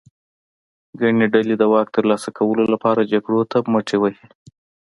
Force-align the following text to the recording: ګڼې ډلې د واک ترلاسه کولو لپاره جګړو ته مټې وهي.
ګڼې 0.99 1.25
ډلې 1.33 1.55
د 1.57 1.63
واک 1.73 1.87
ترلاسه 1.95 2.29
کولو 2.37 2.63
لپاره 2.73 3.09
جګړو 3.11 3.41
ته 3.51 3.57
مټې 3.71 3.97
وهي. 3.99 4.25